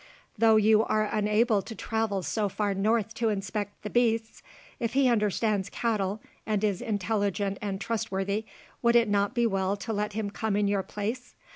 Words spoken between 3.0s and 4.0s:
to inspect the